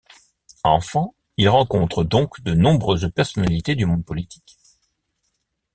[0.63, 4.57] Enfant, il rencontre donc de nombreuses personnalités du monde politique.